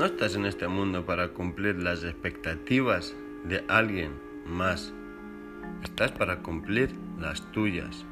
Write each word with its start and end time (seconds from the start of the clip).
No 0.00 0.06
estás 0.06 0.34
en 0.34 0.46
este 0.46 0.66
mundo 0.66 1.04
para 1.04 1.28
cumplir 1.34 1.76
las 1.76 2.04
expectativas 2.04 3.14
de 3.44 3.62
alguien 3.68 4.12
más. 4.46 4.94
Estás 5.82 6.10
para 6.12 6.38
cumplir 6.38 6.96
las 7.18 7.42
tuyas. 7.52 8.06